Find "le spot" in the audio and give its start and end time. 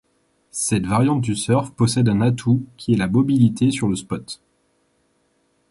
3.87-4.41